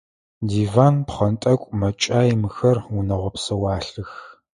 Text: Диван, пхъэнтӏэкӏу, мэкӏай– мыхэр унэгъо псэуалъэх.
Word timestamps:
Диван, 0.49 0.95
пхъэнтӏэкӏу, 1.07 1.75
мэкӏай– 1.79 2.29
мыхэр 2.41 2.77
унэгъо 2.97 3.29
псэуалъэх. 3.35 4.11